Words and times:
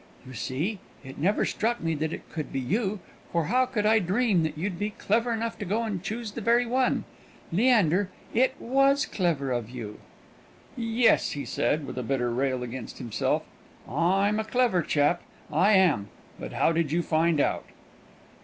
You 0.25 0.33
see, 0.33 0.79
it 1.03 1.19
never 1.19 1.45
struck 1.45 1.79
me 1.79 1.93
that 1.93 2.11
it 2.11 2.27
could 2.31 2.51
be 2.51 2.59
you; 2.59 3.01
for 3.31 3.43
how 3.45 3.67
could 3.67 3.85
I 3.85 3.99
dream 3.99 4.41
that 4.41 4.57
you'd 4.57 4.79
be 4.79 4.89
clever 4.89 5.31
enough 5.31 5.59
to 5.59 5.63
go 5.65 5.83
and 5.83 6.01
choose 6.01 6.31
the 6.31 6.41
very 6.41 6.65
one? 6.65 7.03
Leander, 7.53 8.09
it 8.33 8.55
was 8.59 9.05
clever 9.05 9.51
of 9.51 9.69
you!" 9.69 9.99
"Yes," 10.75 11.33
he 11.33 11.45
said, 11.45 11.85
with 11.85 11.99
a 11.99 12.01
bitter 12.01 12.31
rail 12.31 12.63
against 12.63 12.97
himself. 12.97 13.43
"I'm 13.87 14.39
a 14.39 14.43
clever 14.43 14.81
chap, 14.81 15.21
I 15.53 15.73
am! 15.73 16.07
But 16.39 16.53
how 16.53 16.71
did 16.71 16.91
you 16.91 17.03
find 17.03 17.39
out?" 17.39 17.65